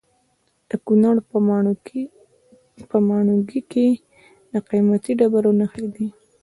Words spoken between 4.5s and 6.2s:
د قیمتي ډبرو نښې دي.